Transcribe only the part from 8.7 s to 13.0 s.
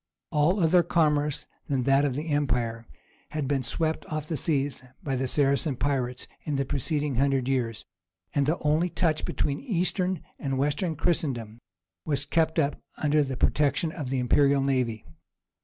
touch between Eastern and Western Christendom was kept up